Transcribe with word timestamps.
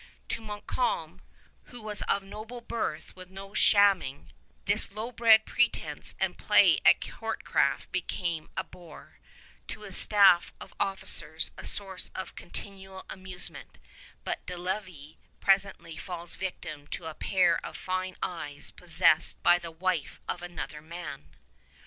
To 0.29 0.41
Montcalm, 0.41 1.21
who 1.65 1.79
was 1.79 2.01
of 2.09 2.23
noble 2.23 2.59
birth 2.59 3.15
with 3.15 3.29
no 3.29 3.53
shamming, 3.53 4.31
this 4.65 4.89
lowbred 4.91 5.45
pretense 5.45 6.15
and 6.19 6.39
play 6.39 6.79
at 6.83 7.01
courtcraft 7.01 7.91
became 7.91 8.49
a 8.57 8.63
bore; 8.63 9.19
to 9.67 9.81
his 9.81 9.95
staff 9.95 10.51
of 10.59 10.73
officers, 10.79 11.51
a 11.55 11.63
source 11.63 12.09
of 12.15 12.33
continual 12.33 13.05
amusement; 13.11 13.77
but 14.23 14.43
De 14.47 14.55
Lévis 14.55 15.17
presently 15.39 15.95
falls 15.97 16.33
victim 16.33 16.87
to 16.87 17.05
a 17.05 17.13
pair 17.13 17.63
of 17.63 17.77
fine 17.77 18.15
eyes 18.23 18.71
possessed 18.71 19.43
by 19.43 19.59
the 19.59 19.69
wife 19.69 20.19
of 20.27 20.41
another 20.41 20.81
man. 20.81 21.29